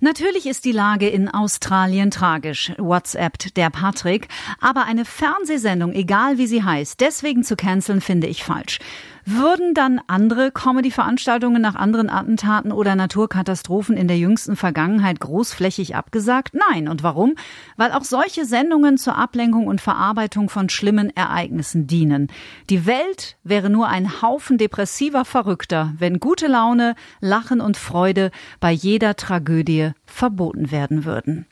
Natürlich 0.01 0.45
ist 0.45 0.63
die 0.63 0.71
Lage 0.71 1.09
in 1.09 1.27
Australien 1.27 2.09
tragisch, 2.09 2.71
WhatsAppt 2.77 3.57
der 3.57 3.69
Patrick, 3.69 4.29
aber 4.61 4.85
eine 4.85 5.03
Fernsehsendung, 5.03 5.91
egal 5.91 6.37
wie 6.37 6.47
sie 6.47 6.63
heißt, 6.63 7.01
deswegen 7.01 7.43
zu 7.43 7.57
canceln, 7.57 7.99
finde 7.99 8.27
ich 8.27 8.45
falsch. 8.45 8.79
Würden 9.25 9.73
dann 9.73 10.01
andere 10.07 10.51
Comedy-Veranstaltungen 10.51 11.61
nach 11.61 11.75
anderen 11.75 12.09
Attentaten 12.09 12.71
oder 12.71 12.95
Naturkatastrophen 12.95 13.97
in 13.97 14.07
der 14.07 14.17
jüngsten 14.17 14.55
Vergangenheit 14.55 15.19
großflächig 15.19 15.95
abgesagt? 15.95 16.53
Nein. 16.53 16.87
Und 16.87 17.03
warum? 17.03 17.35
Weil 17.77 17.91
auch 17.91 18.03
solche 18.03 18.45
Sendungen 18.45 18.97
zur 18.97 19.17
Ablenkung 19.17 19.67
und 19.67 19.81
Verarbeitung 19.81 20.49
von 20.49 20.69
schlimmen 20.69 21.15
Ereignissen 21.15 21.87
dienen. 21.87 22.27
Die 22.69 22.85
Welt 22.85 23.37
wäre 23.43 23.69
nur 23.69 23.87
ein 23.87 24.21
Haufen 24.21 24.57
depressiver 24.57 25.25
Verrückter, 25.25 25.93
wenn 25.97 26.19
gute 26.19 26.47
Laune, 26.47 26.95
Lachen 27.19 27.61
und 27.61 27.77
Freude 27.77 28.31
bei 28.59 28.71
jeder 28.71 29.15
Tragödie 29.15 29.91
verboten 30.05 30.71
werden 30.71 31.05
würden. 31.05 31.45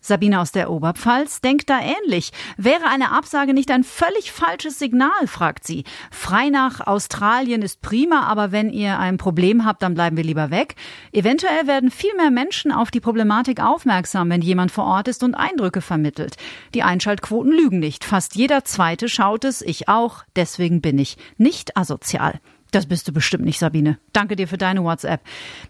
Sabine 0.00 0.40
aus 0.40 0.52
der 0.52 0.70
Oberpfalz 0.70 1.40
denkt 1.40 1.68
da 1.70 1.80
ähnlich. 1.80 2.32
Wäre 2.56 2.86
eine 2.86 3.12
Absage 3.12 3.54
nicht 3.54 3.70
ein 3.70 3.84
völlig 3.84 4.32
falsches 4.32 4.78
Signal, 4.78 5.26
fragt 5.26 5.66
sie. 5.66 5.84
Frei 6.10 6.48
nach 6.50 6.86
Australien 6.86 7.62
ist 7.62 7.80
prima, 7.82 8.22
aber 8.22 8.52
wenn 8.52 8.70
ihr 8.70 8.98
ein 8.98 9.18
Problem 9.18 9.64
habt, 9.64 9.82
dann 9.82 9.94
bleiben 9.94 10.16
wir 10.16 10.24
lieber 10.24 10.50
weg. 10.50 10.76
Eventuell 11.12 11.66
werden 11.66 11.90
viel 11.90 12.14
mehr 12.16 12.30
Menschen 12.30 12.72
auf 12.72 12.90
die 12.90 13.00
Problematik 13.00 13.60
aufmerksam, 13.60 14.30
wenn 14.30 14.42
jemand 14.42 14.70
vor 14.70 14.84
Ort 14.84 15.08
ist 15.08 15.22
und 15.22 15.34
Eindrücke 15.34 15.80
vermittelt. 15.80 16.36
Die 16.74 16.82
Einschaltquoten 16.82 17.52
lügen 17.52 17.78
nicht. 17.78 18.04
Fast 18.04 18.36
jeder 18.36 18.64
zweite 18.64 19.08
schaut 19.08 19.44
es, 19.44 19.62
ich 19.62 19.88
auch. 19.88 20.24
Deswegen 20.36 20.80
bin 20.80 20.98
ich 20.98 21.16
nicht 21.36 21.76
asozial. 21.76 22.40
Das 22.70 22.86
bist 22.86 23.08
du 23.08 23.12
bestimmt 23.12 23.44
nicht, 23.44 23.58
Sabine. 23.58 23.98
Danke 24.12 24.36
dir 24.36 24.46
für 24.46 24.58
deine 24.58 24.84
WhatsApp. 24.84 25.22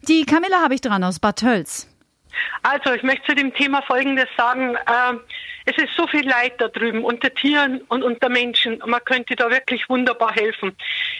Die 0.08 0.24
Camilla 0.24 0.62
habe 0.62 0.74
ich 0.74 0.80
dran 0.80 1.04
aus 1.04 1.20
Bad 1.20 1.38
Tölz. 1.38 1.88
Also 2.62 2.92
ich 2.92 3.02
möchte 3.02 3.26
zu 3.26 3.34
dem 3.34 3.54
Thema 3.54 3.82
Folgendes 3.82 4.28
sagen. 4.36 4.74
Äh, 4.74 5.14
es 5.68 5.76
ist 5.76 5.94
so 5.96 6.06
viel 6.06 6.26
Leid 6.26 6.54
da 6.58 6.68
drüben 6.68 7.04
unter 7.04 7.32
Tieren 7.34 7.82
und 7.88 8.02
unter 8.02 8.30
Menschen. 8.30 8.82
Man 8.86 9.04
könnte 9.04 9.36
da 9.36 9.50
wirklich 9.50 9.86
wunderbar 9.90 10.32
helfen. 10.32 10.74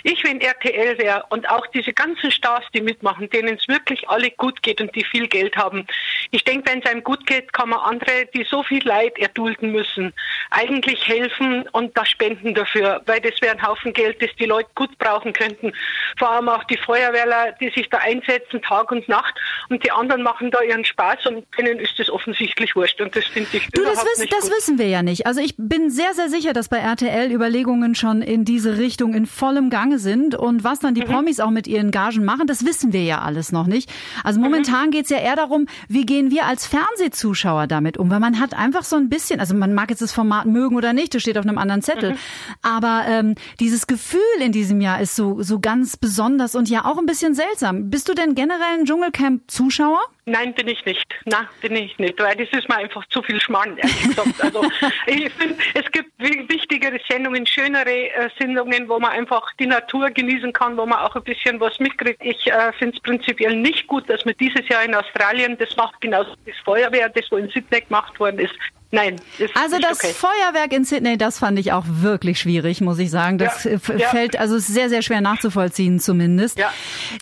Ich, 0.05 0.25
wenn 0.25 0.41
RTL 0.41 0.97
wäre 0.97 1.25
und 1.29 1.49
auch 1.51 1.67
diese 1.67 1.93
ganzen 1.93 2.31
Stars, 2.31 2.65
die 2.73 2.81
mitmachen, 2.81 3.29
denen 3.29 3.59
es 3.59 3.69
wirklich 3.69 4.09
alle 4.09 4.31
gut 4.31 4.63
geht 4.63 4.81
und 4.81 4.95
die 4.95 5.05
viel 5.05 5.29
Geld 5.29 5.55
haben. 5.57 5.87
Ich 6.31 6.45
denke, 6.45 6.71
wenn 6.71 6.81
es 6.81 6.91
einem 6.91 7.05
gut 7.05 7.27
geht, 7.27 7.53
kann 7.53 7.69
man 7.69 7.81
andere, 7.81 8.27
die 8.35 8.47
so 8.49 8.63
viel 8.63 8.83
Leid 8.87 9.19
erdulden 9.19 9.71
müssen, 9.71 10.15
eigentlich 10.51 11.07
helfen 11.07 11.69
und 11.73 11.95
da 11.99 12.07
spenden 12.07 12.55
dafür, 12.55 13.03
weil 13.05 13.21
das 13.21 13.41
wäre 13.43 13.55
ein 13.55 13.67
Haufen 13.67 13.93
Geld, 13.93 14.23
das 14.23 14.31
die 14.39 14.47
Leute 14.47 14.71
gut 14.75 14.97
brauchen 14.99 15.35
könnten. 15.35 15.75
Vor 16.19 16.31
allem 16.31 16.49
auch 16.49 16.65
die 16.65 16.79
Feuerwehrler, 16.79 17.53
die 17.61 17.69
sich 17.71 17.91
da 17.91 17.99
einsetzen, 17.99 18.63
Tag 18.63 18.91
und 18.93 19.09
Nacht 19.11 19.35
und 19.69 19.85
die 19.85 19.91
anderen 19.91 20.23
machen 20.23 20.51
da 20.51 20.63
ihren 20.63 20.87
Spaß 20.87 21.27
und 21.27 21.47
denen 21.59 21.79
ist 21.79 21.99
das 21.99 22.09
offensichtlich 22.09 22.75
wurscht 22.75 23.01
und 23.03 23.15
das 23.15 23.27
finde 23.27 23.49
ich 23.53 23.69
du, 23.73 23.83
überhaupt 23.83 23.99
das 23.99 24.19
nicht 24.19 24.38
das 24.41 24.51
wissen 24.51 24.79
wir 24.79 24.89
ja 24.89 25.03
nicht. 25.03 25.27
Also 25.27 25.41
ich 25.41 25.55
bin 25.57 25.91
sehr, 25.91 26.15
sehr 26.15 26.29
sicher, 26.29 26.53
dass 26.53 26.69
bei 26.69 26.79
RTL 26.79 27.33
Überlegungen 27.33 27.95
schon 27.95 28.23
in 28.23 28.45
diese 28.45 28.79
Richtung 28.79 29.15
in 29.15 29.27
vollem 29.27 29.71
Gange 29.71 29.99
sind. 29.99 30.35
Und 30.35 30.65
was 30.65 30.81
dann 30.81 30.95
die 30.95 31.03
mhm. 31.03 31.07
Promis 31.07 31.41
auch 31.41 31.51
mit 31.51 31.67
ihren 31.67 31.91
Gagen 31.91 32.25
machen, 32.25 32.47
das 32.47 32.65
wissen 32.65 32.93
wir 32.93 33.03
ja 33.03 33.21
alles 33.21 33.53
noch 33.53 33.67
nicht. 33.67 33.91
Also 34.25 34.41
momentan 34.41 34.87
mhm. 34.87 34.91
geht's 34.93 35.11
ja 35.11 35.19
eher 35.19 35.37
darum, 35.37 35.67
wie 35.89 36.07
gehen 36.07 36.31
wir 36.31 36.47
als 36.47 36.67
Fernsehzuschauer 36.67 37.67
damit 37.67 37.99
um? 37.99 38.11
Weil 38.11 38.21
man 38.21 38.39
hat 38.41 38.55
einfach 38.55 38.85
so 38.85 38.97
ein 38.97 39.09
bisschen, 39.09 39.41
also 39.41 39.55
man 39.55 39.75
mag 39.75 39.91
jetzt 39.91 40.03
das 40.03 40.13
Format 40.13 40.47
mögen 40.47 40.77
oder 40.77 40.93
nicht, 40.93 41.15
das 41.15 41.23
steht 41.23 41.39
auf 41.39 41.47
einem 41.47 41.59
anderen 41.59 41.83
Zettel. 41.83 42.13
Mhm. 42.13 42.19
Aber 42.63 43.05
ähm, 43.09 43.35
dieses 43.61 43.87
Gefühl 43.87 44.21
in 44.41 44.53
diesem 44.53 44.81
Jahr 44.81 45.01
ist 45.01 45.17
so, 45.17 45.43
so 45.43 45.59
ganz 45.61 45.97
besonders 45.97 46.55
und 46.55 46.69
ja 46.69 46.85
auch 46.85 46.99
ein 46.99 47.07
bisschen 47.07 47.35
seltsam. 47.35 47.91
Bist 47.91 48.09
du 48.09 48.15
denn 48.15 48.35
generell 48.35 48.79
ein 48.79 48.85
Dschungelcamp-Zuschauer? 48.85 50.01
Nein, 50.29 50.53
bin 50.53 50.69
ich 50.69 50.85
nicht. 50.85 51.07
Na, 51.25 51.49
bin 51.63 51.75
ich 51.75 51.99
nicht, 51.99 52.21
weil 52.21 52.37
das 52.37 52.49
ist 52.51 52.69
mir 52.69 52.77
einfach 52.77 53.05
zu 53.09 53.23
viel 53.23 53.41
Schmarrn, 53.41 53.79
ehrlich 53.79 54.03
gesagt. 54.03 54.43
Also 54.43 54.63
ich 55.07 55.33
finde, 55.33 55.57
es 55.73 55.91
gibt 55.91 56.11
wichtigere 56.19 57.01
Sendungen, 57.09 57.47
schönere 57.47 58.11
äh, 58.11 58.29
Sendungen, 58.39 58.89
wo 58.89 58.99
man 58.99 59.13
einfach 59.13 59.51
die 59.59 59.67
Natur 59.67 60.11
genießen 60.11 60.53
kann, 60.53 60.77
wo 60.77 60.85
man 60.85 60.99
auch 60.99 61.17
ein 61.17 61.23
bisschen 61.23 61.59
was 61.61 61.79
mitkriegt. 61.79 62.23
Ich 62.23 62.47
äh, 62.47 62.73
finde 62.79 62.97
es 62.97 63.03
prinzipiell 63.03 63.57
nicht 63.57 63.87
gut, 63.87 64.09
dass 64.11 64.25
man 64.27 64.35
dieses 64.39 64.69
Jahr 64.69 64.85
in 64.85 64.95
Australien 64.95 65.57
das 65.59 65.75
macht, 65.77 65.99
genauso 66.03 66.35
das 66.45 66.57
Feuerwehr, 66.63 67.09
das 67.09 67.25
wo 67.31 67.37
in 67.37 67.49
Sydney 67.49 67.81
gemacht 67.81 68.21
worden 68.21 68.41
ist. 68.41 68.55
Nein. 68.91 69.21
Ist 69.39 69.55
also 69.57 69.79
das 69.79 70.03
okay. 70.03 70.13
Feuerwerk 70.13 70.73
in 70.73 70.85
Sydney, 70.85 71.19
das 71.19 71.39
fand 71.39 71.59
ich 71.59 71.73
auch 71.73 71.85
wirklich 71.87 72.39
schwierig, 72.39 72.81
muss 72.81 72.99
ich 72.99 73.11
sagen. 73.11 73.39
Das 73.39 73.65
ja, 73.65 73.79
fällt 73.79 74.35
ja. 74.35 74.41
also 74.41 74.59
sehr, 74.59 74.89
sehr 74.89 75.03
schwer 75.03 75.21
nachzuvollziehen 75.21 76.01
zumindest. 76.01 76.59
Ja, 76.59 76.73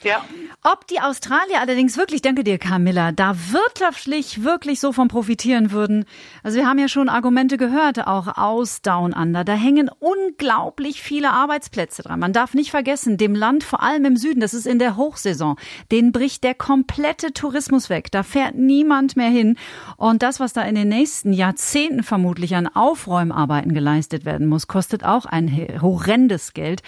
ja. 0.03 0.25
Ob 0.69 0.85
die 0.89 1.01
Australier 1.01 1.61
allerdings 1.61 1.97
wirklich, 1.97 2.23
danke 2.23 2.43
dir 2.43 2.59
Camilla, 2.59 3.13
da 3.13 3.37
wirtschaftlich 3.53 4.43
wirklich 4.43 4.81
so 4.81 4.91
von 4.91 5.07
profitieren 5.07 5.71
würden. 5.71 6.07
Also 6.43 6.59
wir 6.59 6.67
haben 6.67 6.81
ja 6.81 6.89
schon 6.89 7.09
Argumente 7.09 7.57
gehört, 7.57 8.05
auch 8.05 8.37
aus 8.37 8.83
Down 8.83 9.13
Under. 9.13 9.45
Da 9.45 9.53
hängen 9.53 9.89
unglaublich 10.01 11.01
viele 11.01 11.31
Arbeitsplätze 11.31 12.03
dran. 12.03 12.19
Man 12.19 12.33
darf 12.33 12.53
nicht 12.53 12.73
vergessen, 12.73 13.17
dem 13.17 13.37
Land, 13.37 13.63
vor 13.63 13.81
allem 13.81 14.07
im 14.07 14.17
Süden, 14.17 14.41
das 14.41 14.55
ist 14.55 14.67
in 14.67 14.81
der 14.81 14.97
Hochsaison, 14.97 15.55
den 15.93 16.11
bricht 16.11 16.43
der 16.43 16.55
komplette 16.55 17.33
Tourismus 17.33 17.89
weg. 17.89 18.11
Da 18.11 18.25
fährt 18.25 18.57
niemand 18.57 19.17
mehr 19.17 19.31
hin. 19.31 19.57
Und 19.97 20.25
das, 20.25 20.41
was 20.41 20.53
da 20.53 20.63
in 20.63 20.75
den 20.75 20.89
nächsten 20.89 21.33
Jahrzehnten 21.33 22.03
vermutlich 22.03 22.57
an 22.57 22.67
Aufräumarbeiten 22.67 23.73
geleistet 23.73 24.25
werden 24.25 24.49
muss, 24.49 24.67
kostet 24.67 25.05
auch 25.05 25.27
ein 25.27 25.49
horrendes 25.81 26.55
Geld. 26.55 26.83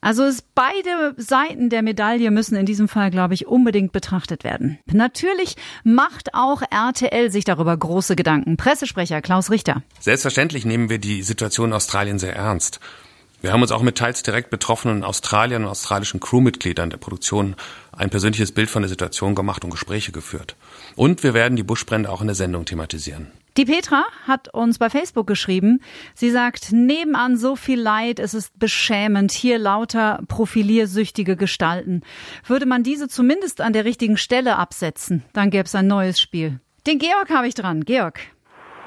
Also 0.00 0.24
es, 0.24 0.42
beide 0.54 1.14
Seiten 1.16 1.70
der 1.70 1.82
Medaille 1.82 2.30
müssen 2.30 2.56
in 2.56 2.66
diesem 2.66 2.88
Fall, 2.88 3.10
glaube 3.10 3.34
ich, 3.34 3.46
unbedingt 3.46 3.92
betrachtet 3.92 4.44
werden. 4.44 4.78
Natürlich 4.92 5.56
macht 5.84 6.34
auch 6.34 6.62
RTL 6.70 7.30
sich 7.30 7.44
darüber 7.44 7.76
große 7.76 8.16
Gedanken. 8.16 8.56
Pressesprecher 8.56 9.22
Klaus 9.22 9.50
Richter. 9.50 9.82
Selbstverständlich 10.00 10.64
nehmen 10.64 10.90
wir 10.90 10.98
die 10.98 11.22
Situation 11.22 11.70
in 11.70 11.74
Australien 11.74 12.18
sehr 12.18 12.36
ernst. 12.36 12.80
Wir 13.42 13.52
haben 13.52 13.62
uns 13.62 13.72
auch 13.72 13.82
mit 13.82 13.98
teils 13.98 14.22
direkt 14.22 14.50
betroffenen 14.50 15.04
Australiern 15.04 15.64
und 15.64 15.70
australischen 15.70 16.20
Crewmitgliedern 16.20 16.90
der 16.90 16.96
Produktion 16.96 17.54
ein 17.92 18.10
persönliches 18.10 18.52
Bild 18.52 18.70
von 18.70 18.82
der 18.82 18.88
Situation 18.88 19.34
gemacht 19.34 19.64
und 19.64 19.70
Gespräche 19.70 20.10
geführt. 20.10 20.56
Und 20.94 21.22
wir 21.22 21.34
werden 21.34 21.56
die 21.56 21.62
Buschbrände 21.62 22.10
auch 22.10 22.22
in 22.22 22.26
der 22.26 22.36
Sendung 22.36 22.64
thematisieren. 22.64 23.30
Die 23.56 23.64
Petra 23.64 24.04
hat 24.28 24.52
uns 24.52 24.78
bei 24.78 24.90
Facebook 24.90 25.26
geschrieben. 25.26 25.82
Sie 26.14 26.30
sagt, 26.30 26.72
nebenan 26.72 27.38
so 27.38 27.56
viel 27.56 27.80
Leid, 27.80 28.18
es 28.18 28.34
ist 28.34 28.58
beschämend, 28.58 29.32
hier 29.32 29.58
lauter 29.58 30.20
profiliersüchtige 30.28 31.36
Gestalten. 31.36 32.02
Würde 32.44 32.66
man 32.66 32.82
diese 32.82 33.08
zumindest 33.08 33.62
an 33.62 33.72
der 33.72 33.86
richtigen 33.86 34.18
Stelle 34.18 34.56
absetzen, 34.56 35.24
dann 35.32 35.48
gäbe 35.48 35.64
es 35.64 35.74
ein 35.74 35.86
neues 35.86 36.20
Spiel. 36.20 36.60
Den 36.86 36.98
Georg 36.98 37.30
habe 37.30 37.48
ich 37.48 37.54
dran. 37.54 37.82
Georg. 37.84 38.20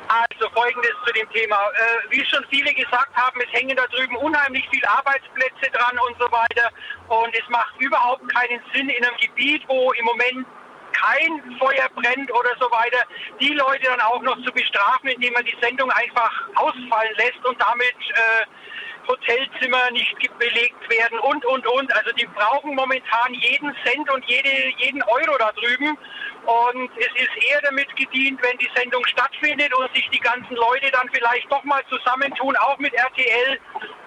Also 0.07 0.49
folgendes 0.53 0.93
zu 1.03 1.13
dem 1.13 1.29
Thema. 1.31 1.55
Äh, 1.55 2.11
wie 2.11 2.25
schon 2.25 2.45
viele 2.51 2.71
gesagt 2.73 3.15
haben, 3.15 3.39
es 3.41 3.59
hängen 3.59 3.75
da 3.75 3.85
drüben 3.87 4.17
unheimlich 4.17 4.67
viele 4.71 4.87
Arbeitsplätze 4.87 5.71
dran 5.73 5.97
und 6.07 6.15
so 6.19 6.31
weiter. 6.31 6.69
Und 7.07 7.33
es 7.33 7.47
macht 7.49 7.73
überhaupt 7.79 8.21
keinen 8.33 8.61
Sinn 8.73 8.89
in 8.89 9.03
einem 9.03 9.17
Gebiet, 9.17 9.63
wo 9.67 9.91
im 9.93 10.05
Moment 10.05 10.47
kein 11.01 11.57
Feuer 11.57 11.87
brennt 11.95 12.31
oder 12.31 12.51
so 12.59 12.69
weiter, 12.71 13.05
die 13.39 13.53
Leute 13.53 13.83
dann 13.83 14.01
auch 14.01 14.21
noch 14.21 14.37
zu 14.43 14.51
bestrafen, 14.51 15.09
indem 15.09 15.33
man 15.33 15.45
die 15.45 15.55
Sendung 15.61 15.89
einfach 15.91 16.31
ausfallen 16.55 17.15
lässt 17.17 17.45
und 17.45 17.59
damit 17.61 17.95
äh, 18.13 18.45
Hotelzimmer 19.07 19.89
nicht 19.91 20.15
belegt 20.37 20.89
werden 20.89 21.19
und, 21.19 21.45
und, 21.45 21.65
und. 21.67 21.95
Also 21.95 22.11
die 22.11 22.27
brauchen 22.27 22.75
momentan 22.75 23.33
jeden 23.33 23.75
Cent 23.83 24.09
und 24.11 24.23
jede, 24.25 24.49
jeden 24.77 25.01
Euro 25.03 25.37
da 25.37 25.51
drüben. 25.53 25.97
Und 26.45 26.89
es 26.97 27.21
ist 27.21 27.51
eher 27.51 27.61
damit 27.61 27.93
gedient, 27.95 28.39
wenn 28.41 28.57
die 28.57 28.69
Sendung 28.75 29.05
stattfindet 29.05 29.73
und 29.75 29.93
sich 29.93 30.07
die 30.11 30.19
ganzen 30.19 30.55
Leute 30.55 30.89
dann 30.91 31.09
vielleicht 31.11 31.51
doch 31.51 31.63
mal 31.63 31.83
zusammentun, 31.89 32.55
auch 32.57 32.77
mit 32.79 32.93
RTL. 32.93 33.59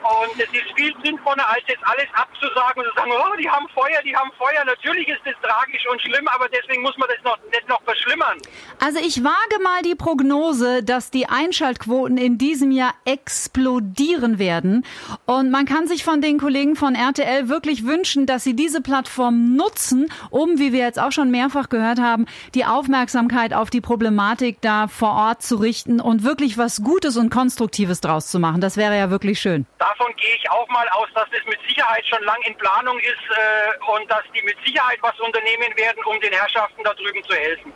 Und 0.03 0.35
es 0.35 0.53
ist 0.53 0.73
viel 0.75 0.93
sinnvoller, 1.05 1.49
als 1.49 1.63
jetzt 1.69 1.85
alles 1.85 2.09
abzusagen 2.15 2.83
und 2.83 2.89
zu 2.89 2.95
sagen, 2.97 3.13
oh, 3.13 3.37
die 3.37 3.49
haben 3.49 3.69
Feuer, 3.69 4.03
die 4.05 4.17
haben 4.17 4.33
Feuer. 4.37 4.65
Natürlich 4.65 5.07
ist 5.07 5.21
das 5.25 5.35
tragisch 5.43 5.87
und 5.89 6.01
schlimm, 6.03 6.27
aber 6.27 6.49
deswegen 6.49 6.83
muss 6.83 6.97
man 6.99 7.09
das 7.09 7.23
noch 7.23 7.39
nicht 7.51 7.69
noch 7.69 7.81
verschlimmern. 7.83 8.39
Also 8.81 8.99
ich 8.99 9.23
wage 9.23 9.63
mal 9.63 9.83
die 9.83 9.95
Prognose, 9.95 10.83
dass 10.83 11.13
die 11.13 11.27
Einschaltquoten 11.29 12.17
in 12.17 12.37
diesem 12.37 12.73
Jahr 12.73 12.95
explodieren 13.05 14.41
werden. 14.41 14.85
Und 15.25 15.51
man 15.51 15.67
kann 15.67 15.87
sich 15.87 16.03
von 16.05 16.21
den 16.21 16.39
Kollegen 16.39 16.75
von 16.75 16.97
RTL 16.97 17.49
wirklich 17.49 17.87
wünschen, 17.87 18.27
dass 18.27 18.43
sie 18.43 18.57
diese 18.57 18.81
Plattform 18.81 19.55
nutzen, 19.55 20.13
um, 20.31 20.59
wie 20.59 20.73
wir 20.73 20.81
jetzt 20.81 20.99
auch 20.99 21.13
schon 21.13 21.31
mehrfach 21.31 21.69
gehört 21.69 22.01
haben, 22.01 22.22
die 22.55 22.65
Aufmerksamkeit 22.65 23.55
auf 23.55 23.71
die 23.71 23.81
Problematik 23.81 24.61
da 24.61 24.89
vor 24.89 25.13
Ort 25.13 25.43
zu 25.43 25.57
richten 25.57 26.01
und 26.01 26.25
wirklich 26.25 26.59
was 26.59 26.83
Gutes 26.83 27.17
und 27.17 27.31
Konstruktives 27.31 28.01
draus 28.01 28.29
zu 28.29 28.39
machen. 28.39 28.61
Das 28.61 28.77
wäre 28.77 28.97
ja 28.97 29.11
wirklich 29.11 29.41
schön. 29.41 29.67
Davon 29.79 30.09
gehe 30.17 30.37
ich 30.37 30.51
auch 30.51 30.69
mal 30.69 30.89
aus, 30.91 31.09
dass 31.15 31.27
es 31.33 31.45
mit 31.47 31.59
Sicherheit 31.69 32.05
schon 32.07 32.23
lang 32.25 32.39
in 32.47 32.57
Planung 32.57 32.99
ist 32.99 33.27
äh, 33.31 34.01
und 34.01 34.11
dass 34.11 34.23
die 34.35 34.43
mit 34.43 34.57
Sicherheit 34.65 34.99
was 35.03 35.19
unternehmen 35.21 35.77
werden, 35.77 35.99
um 36.07 36.21
den 36.21 36.33
Herrschaften 36.33 36.83
da 36.85 36.93
drüben 36.95 37.23
zu 37.25 37.35
helfen. 37.35 37.73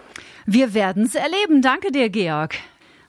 Wir 0.46 0.74
werden 0.74 1.04
es 1.04 1.14
erleben. 1.14 1.62
Danke 1.62 1.90
dir, 1.90 2.08
Georg. 2.08 2.56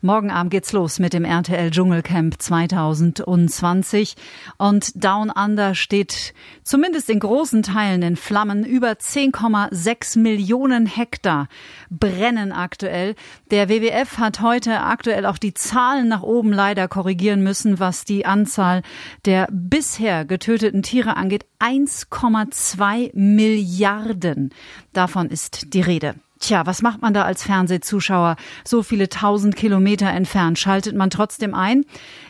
Morgen 0.02 0.30
Abend 0.30 0.52
geht's 0.52 0.74
los 0.74 1.00
mit 1.00 1.14
dem 1.14 1.26
RTL 1.26 1.72
Dschungelcamp 1.72 2.40
2020 2.40 4.16
und 4.60 5.04
Down 5.04 5.32
Under 5.32 5.74
steht 5.74 6.36
zumindest 6.62 7.10
in 7.10 7.20
großen 7.20 7.64
Teilen 7.64 8.04
in 8.04 8.16
Flammen. 8.16 8.64
Über 8.64 8.92
10,6 8.92 10.20
Millionen 10.20 10.86
Hektar 10.86 11.48
brennen 11.90 12.52
aktuell. 12.52 13.16
Der 13.50 13.70
WWF 13.70 14.20
hat 14.20 14.42
heute 14.42 14.82
aktuell 14.82 15.26
auch 15.26 15.40
die 15.40 15.56
Zahlen 15.56 16.08
nach 16.08 16.22
oben 16.22 16.54
leider 16.54 16.88
korrigieren 16.88 17.42
müssen, 17.42 17.80
was 17.80 18.06
die 18.06 18.24
Anzahl 18.24 18.84
der 19.26 19.48
bisher 19.52 20.26
getöteten 20.26 20.84
Tiere 20.84 21.18
angeht. 21.18 21.48
1,2 21.60 23.16
Milliarden. 23.16 24.54
Davon 24.94 25.30
ist 25.32 25.74
die 25.74 25.82
Rede. 25.82 26.14
Tja, 26.40 26.66
was 26.66 26.82
macht 26.82 27.02
man 27.02 27.14
da 27.14 27.24
als 27.24 27.44
Fernsehzuschauer? 27.44 28.36
So 28.64 28.84
viele 28.84 29.10
tausend 29.10 29.56
Kilometer 29.56 30.08
entfernt. 30.08 30.60
Schaltet 30.60 30.96
man 30.96 31.10
trotzdem 31.10 31.54
ein? 31.54 31.86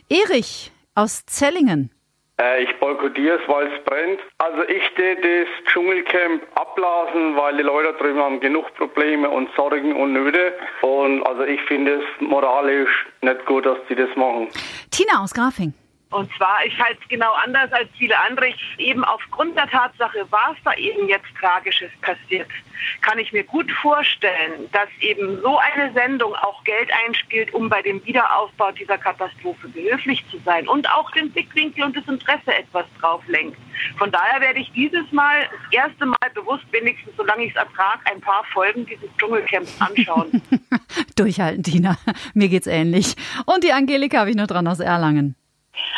Erich 0.09 0.71
aus 0.95 1.25
Zellingen. 1.25 1.91
Äh, 2.39 2.63
ich 2.63 2.79
boykottiere 2.79 3.39
es, 3.39 3.47
weil 3.47 3.67
es 3.67 3.83
brennt. 3.83 4.19
Also 4.37 4.63
ich 4.63 4.83
stehe 4.93 5.15
das 5.15 5.47
Dschungelcamp 5.71 6.43
abblasen, 6.55 7.35
weil 7.35 7.57
die 7.57 7.63
Leute 7.63 7.93
drüben 7.97 8.19
haben 8.19 8.39
genug 8.39 8.73
Probleme 8.75 9.29
und 9.29 9.49
Sorgen 9.55 9.95
und 9.95 10.13
Nöte. 10.13 10.53
Und 10.81 11.23
also 11.23 11.43
ich 11.43 11.61
finde 11.63 11.95
es 11.95 12.21
moralisch 12.21 13.07
nicht 13.21 13.45
gut, 13.45 13.65
dass 13.65 13.77
sie 13.89 13.95
das 13.95 14.09
machen. 14.15 14.49
Tina 14.91 15.21
aus 15.21 15.33
Grafing. 15.33 15.73
Und 16.09 16.31
zwar, 16.37 16.65
ich 16.65 16.79
halte 16.79 16.99
es 17.01 17.09
genau 17.09 17.33
anders 17.33 17.71
als 17.73 17.89
viele 17.97 18.17
andere. 18.17 18.53
Eben 18.77 19.03
aufgrund 19.03 19.57
der 19.57 19.69
Tatsache, 19.69 20.25
was 20.29 20.55
da 20.63 20.73
eben 20.75 21.09
jetzt 21.09 21.27
Tragisches 21.39 21.91
passiert, 22.01 22.47
kann 23.01 23.19
ich 23.19 23.33
mir 23.33 23.43
gut 23.43 23.69
vorstellen, 23.71 24.69
dass 24.71 24.87
eben 25.01 25.41
so 25.41 25.57
eine 25.57 25.91
Sendung 25.93 26.33
auch 26.35 26.63
Geld 26.63 26.89
einspielt, 27.05 27.53
um 27.53 27.67
bei 27.67 27.81
dem 27.81 28.03
Wiederaufbau 28.05 28.71
dieser 28.71 28.97
Katastrophe 28.97 29.67
behilflich 29.67 30.23
zu 30.29 30.37
sein 30.45 30.67
und 30.67 30.89
auch 30.89 31.11
den 31.11 31.31
Blickwinkel 31.31 31.83
und 31.83 31.97
das 31.97 32.07
Interesse 32.07 32.55
etwas 32.55 32.85
drauf 32.99 33.21
lenkt. 33.27 33.57
Von 33.97 34.11
daher 34.11 34.39
werde 34.39 34.59
ich 34.59 34.71
dieses 34.71 35.11
Mal 35.11 35.41
das 35.41 35.73
erste 35.73 36.05
Mal 36.05 36.29
bewusst, 36.33 36.65
wenigstens 36.71 37.15
solange 37.17 37.43
ich 37.43 37.51
es 37.51 37.57
ertrage, 37.57 37.99
ein 38.05 38.21
paar 38.21 38.43
Folgen 38.53 38.85
dieses 38.85 39.09
Dschungelcamps 39.17 39.81
anschauen. 39.81 40.41
Durchhalten, 41.15 41.63
Tina. 41.63 41.97
Mir 42.33 42.47
geht's 42.47 42.67
ähnlich. 42.67 43.15
Und 43.45 43.63
die 43.63 43.73
Angelika 43.73 44.19
habe 44.19 44.29
ich 44.29 44.35
noch 44.35 44.47
dran 44.47 44.67
aus 44.67 44.79
Erlangen. 44.79 45.35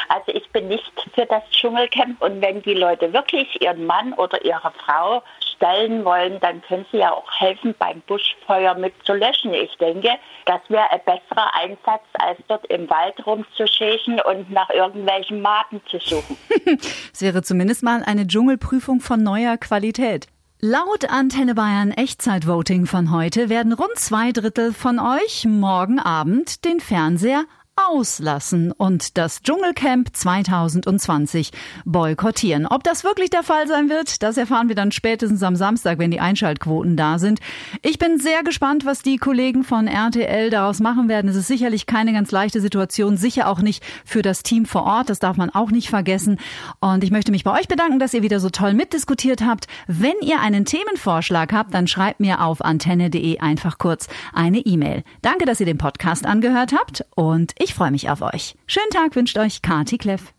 Also 0.07 0.31
ich 0.31 0.49
bin 0.51 0.67
nicht 0.67 0.91
für 1.13 1.25
das 1.25 1.43
Dschungelcamp 1.51 2.21
und 2.21 2.41
wenn 2.41 2.61
die 2.61 2.73
Leute 2.73 3.13
wirklich 3.13 3.61
ihren 3.61 3.85
Mann 3.85 4.13
oder 4.13 4.43
ihre 4.43 4.71
Frau 4.85 5.23
stellen 5.55 6.05
wollen, 6.05 6.39
dann 6.39 6.61
können 6.61 6.85
sie 6.91 6.97
ja 6.97 7.11
auch 7.11 7.29
helfen, 7.31 7.75
beim 7.77 8.01
Buschfeuer 8.01 8.75
mit 8.75 8.93
zu 9.05 9.13
löschen. 9.13 9.53
Ich 9.53 9.75
denke, 9.77 10.11
das 10.45 10.61
wäre 10.69 10.89
ein 10.91 11.01
besserer 11.05 11.53
Einsatz, 11.53 12.03
als 12.13 12.39
dort 12.47 12.65
im 12.67 12.89
Wald 12.89 13.25
rumzuschächen 13.25 14.21
und 14.21 14.49
nach 14.51 14.69
irgendwelchen 14.69 15.41
Maten 15.41 15.81
zu 15.87 15.99
suchen. 15.99 16.37
Es 17.13 17.21
wäre 17.21 17.41
zumindest 17.41 17.83
mal 17.83 18.03
eine 18.05 18.25
Dschungelprüfung 18.25 19.01
von 19.01 19.21
neuer 19.21 19.57
Qualität. 19.57 20.27
Laut 20.61 21.09
Antenne 21.09 21.55
Bayern 21.55 21.91
Echtzeitvoting 21.91 22.85
von 22.85 23.11
heute 23.11 23.47
werden 23.47 23.71
rund 23.71 23.95
zwei 23.95 24.33
Drittel 24.33 24.73
von 24.73 24.99
euch 24.99 25.45
morgen 25.45 25.99
Abend 25.99 26.65
den 26.65 26.81
Fernseher 26.81 27.45
auslassen 27.87 28.71
und 28.71 29.17
das 29.17 29.41
Dschungelcamp 29.41 30.15
2020 30.15 31.51
boykottieren. 31.85 32.65
Ob 32.67 32.83
das 32.83 33.03
wirklich 33.03 33.29
der 33.29 33.43
Fall 33.43 33.67
sein 33.67 33.89
wird, 33.89 34.21
das 34.23 34.37
erfahren 34.37 34.67
wir 34.67 34.75
dann 34.75 34.91
spätestens 34.91 35.43
am 35.43 35.55
Samstag, 35.55 35.99
wenn 35.99 36.11
die 36.11 36.19
Einschaltquoten 36.19 36.97
da 36.97 37.19
sind. 37.19 37.39
Ich 37.81 37.99
bin 37.99 38.19
sehr 38.19 38.43
gespannt, 38.43 38.85
was 38.85 39.01
die 39.01 39.17
Kollegen 39.17 39.63
von 39.63 39.87
RTL 39.87 40.49
daraus 40.49 40.79
machen 40.79 41.07
werden. 41.09 41.29
Es 41.29 41.35
ist 41.35 41.47
sicherlich 41.47 41.85
keine 41.85 42.13
ganz 42.13 42.31
leichte 42.31 42.61
Situation, 42.61 43.17
sicher 43.17 43.47
auch 43.47 43.59
nicht 43.59 43.83
für 44.05 44.21
das 44.21 44.43
Team 44.43 44.65
vor 44.65 44.83
Ort. 44.83 45.09
Das 45.09 45.19
darf 45.19 45.37
man 45.37 45.49
auch 45.49 45.71
nicht 45.71 45.89
vergessen. 45.89 46.37
Und 46.79 47.03
ich 47.03 47.11
möchte 47.11 47.31
mich 47.31 47.43
bei 47.43 47.57
euch 47.59 47.67
bedanken, 47.67 47.99
dass 47.99 48.13
ihr 48.13 48.23
wieder 48.23 48.39
so 48.39 48.49
toll 48.49 48.73
mitdiskutiert 48.73 49.41
habt. 49.43 49.67
Wenn 49.87 50.15
ihr 50.21 50.39
einen 50.39 50.65
Themenvorschlag 50.65 51.53
habt, 51.53 51.73
dann 51.73 51.87
schreibt 51.87 52.19
mir 52.19 52.41
auf 52.41 52.63
antenne.de 52.63 53.39
einfach 53.39 53.77
kurz 53.77 54.07
eine 54.33 54.59
E-Mail. 54.59 55.03
Danke, 55.21 55.45
dass 55.45 55.59
ihr 55.59 55.65
den 55.65 55.77
Podcast 55.77 56.25
angehört 56.25 56.73
habt 56.73 57.05
und 57.15 57.53
ich 57.57 57.68
ich 57.69 57.75
freue 57.75 57.91
mich 57.91 58.09
auf 58.09 58.21
euch. 58.21 58.55
Schönen 58.65 58.89
Tag 58.91 59.15
wünscht 59.15 59.37
euch 59.37 59.61
Kati 59.61 59.97
Kleff. 59.97 60.33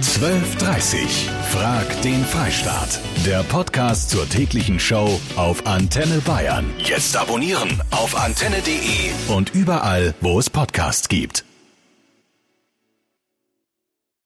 12.30 0.00 1.28
Frag 1.50 2.02
den 2.02 2.24
Freistaat. 2.24 3.00
Der 3.26 3.42
Podcast 3.42 4.10
zur 4.10 4.28
täglichen 4.28 4.78
Show 4.78 5.20
auf 5.34 5.66
Antenne 5.66 6.20
Bayern. 6.20 6.70
Jetzt 6.78 7.16
abonnieren 7.16 7.82
auf 7.90 8.16
antenne.de 8.16 9.34
und 9.34 9.54
überall, 9.54 10.14
wo 10.20 10.38
es 10.38 10.48
Podcasts 10.50 11.08
gibt. 11.08 11.47